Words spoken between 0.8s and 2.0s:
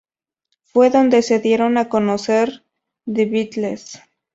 donde se dieron a